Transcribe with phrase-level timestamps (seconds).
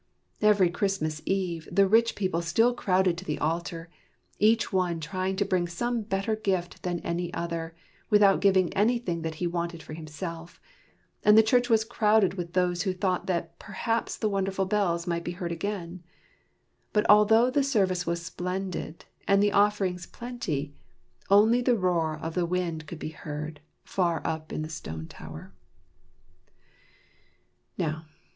[0.41, 3.87] Every Christmas Eve the rich people still crowded to the altar,
[4.39, 7.75] each one trying to bring some better gift than any other,
[8.09, 10.59] without giving anything that he wanted for himself,
[11.23, 15.23] and the church was crowded with those who thought that perhaps the wonderful bells might
[15.23, 16.01] be heard again.
[16.93, 20.73] But although the service was splendid, and the offerings plenty,
[21.29, 25.53] only the roar of the wind could be heard, far up in the stone tower.